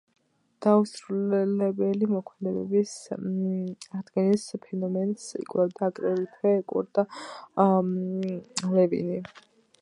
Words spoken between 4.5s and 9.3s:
ფენომენს იკვლევდა აგრეთვე კურტ ლევინი.